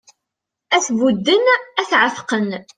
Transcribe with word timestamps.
Ad 0.75 0.81
t-budden 0.85 1.43
ad 1.81 1.87
t-εetqen 1.89 2.49